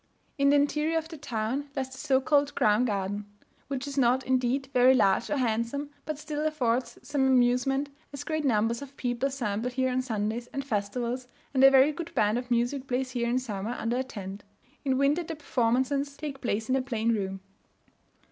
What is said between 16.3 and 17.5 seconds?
place in a plain room.